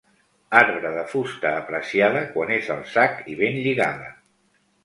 [0.59, 4.13] Arbre de fusta apreciada, quan és al sac i ben lligada.